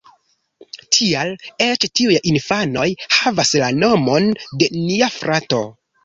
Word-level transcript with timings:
Tial 0.95 1.33
eĉ 1.65 1.83
tiuj 1.99 2.15
infanoj 2.31 2.85
havas 3.15 3.51
la 3.65 3.67
nomon 3.83 4.31
de 4.63 4.71
nia 4.79 5.11
frato 5.19 5.61